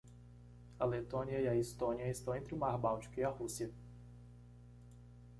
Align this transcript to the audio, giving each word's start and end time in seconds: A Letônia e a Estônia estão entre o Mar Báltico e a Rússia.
A 0.79 0.83
Letônia 0.85 1.39
e 1.39 1.47
a 1.47 1.55
Estônia 1.55 2.09
estão 2.09 2.35
entre 2.35 2.55
o 2.55 2.57
Mar 2.57 2.75
Báltico 2.75 3.19
e 3.19 3.23
a 3.23 3.29
Rússia. 3.29 3.71